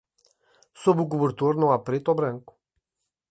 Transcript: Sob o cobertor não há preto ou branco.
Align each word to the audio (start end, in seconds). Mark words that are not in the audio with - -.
Sob 0.83 0.97
o 0.99 1.07
cobertor 1.11 1.53
não 1.57 1.71
há 1.71 1.77
preto 1.77 2.07
ou 2.09 2.15
branco. 2.15 2.53